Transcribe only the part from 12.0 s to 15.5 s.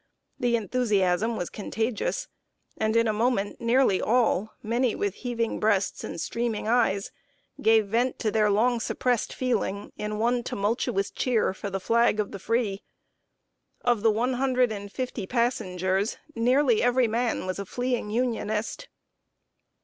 of the Free. Of the one hundred and fifty